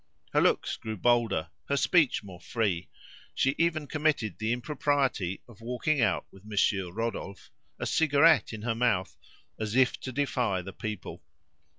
Her 0.33 0.41
looks 0.41 0.77
grew 0.77 0.97
bolder, 0.97 1.51
her 1.69 1.77
speech 1.77 2.23
more 2.23 2.39
free; 2.41 2.89
she 3.35 3.53
even 3.59 3.85
committed 3.85 4.39
the 4.39 4.51
impropriety 4.51 5.43
of 5.47 5.61
walking 5.61 6.01
out 6.01 6.25
with 6.31 6.43
Monsieur 6.43 6.87
Rodolphe, 6.91 7.51
a 7.77 7.85
cigarette 7.85 8.51
in 8.51 8.63
her 8.63 8.73
mouth, 8.73 9.15
"as 9.59 9.75
if 9.75 9.99
to 9.99 10.11
defy 10.11 10.63
the 10.63 10.73
people." 10.73 11.21